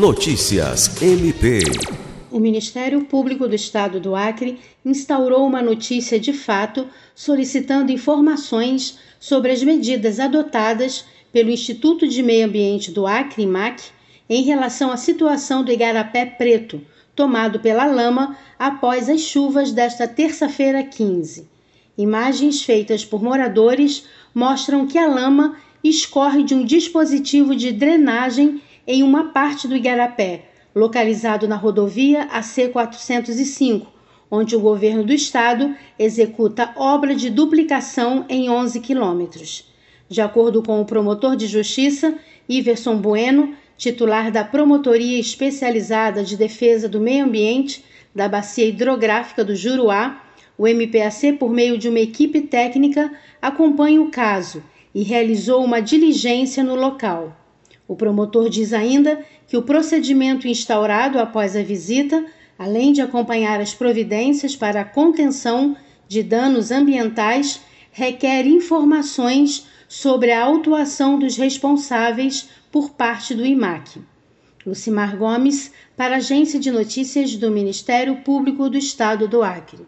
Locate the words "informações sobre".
7.92-9.52, 68.46-70.30